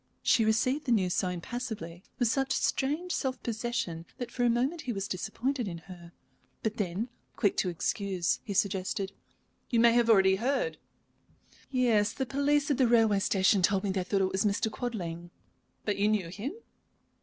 [0.23, 4.81] She received the news so impassively, with such strange self possession, that for a moment
[4.81, 6.11] he was disappointed in her.
[6.63, 9.11] But then, quick to excuse, he suggested:
[9.69, 10.79] "You may have already heard?"
[11.69, 14.71] "Yes; the police people at the railway station told me they thought it was Mr.
[14.71, 15.29] Quadling."
[15.85, 16.53] "But you knew him?"